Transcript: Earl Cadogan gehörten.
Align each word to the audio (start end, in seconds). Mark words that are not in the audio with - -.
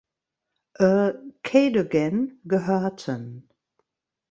Earl 0.79 1.33
Cadogan 1.43 2.39
gehörten. 2.45 3.47